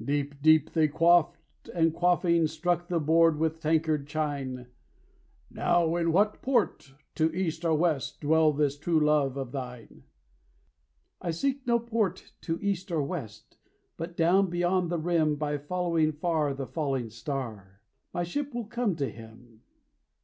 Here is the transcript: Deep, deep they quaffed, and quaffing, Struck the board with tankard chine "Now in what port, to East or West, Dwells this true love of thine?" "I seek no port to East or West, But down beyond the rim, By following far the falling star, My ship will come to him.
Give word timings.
Deep, 0.00 0.40
deep 0.40 0.74
they 0.74 0.86
quaffed, 0.86 1.68
and 1.74 1.92
quaffing, 1.92 2.46
Struck 2.46 2.86
the 2.86 3.00
board 3.00 3.36
with 3.36 3.58
tankard 3.58 4.06
chine 4.06 4.68
"Now 5.50 5.96
in 5.96 6.12
what 6.12 6.40
port, 6.40 6.94
to 7.16 7.34
East 7.34 7.64
or 7.64 7.74
West, 7.74 8.20
Dwells 8.20 8.58
this 8.58 8.78
true 8.78 9.00
love 9.00 9.36
of 9.36 9.50
thine?" 9.50 10.04
"I 11.20 11.32
seek 11.32 11.66
no 11.66 11.80
port 11.80 12.32
to 12.42 12.60
East 12.62 12.92
or 12.92 13.02
West, 13.02 13.56
But 13.96 14.16
down 14.16 14.50
beyond 14.50 14.88
the 14.88 14.98
rim, 15.00 15.34
By 15.34 15.58
following 15.58 16.12
far 16.12 16.54
the 16.54 16.68
falling 16.68 17.10
star, 17.10 17.80
My 18.14 18.22
ship 18.22 18.54
will 18.54 18.66
come 18.66 18.94
to 18.94 19.10
him. 19.10 19.62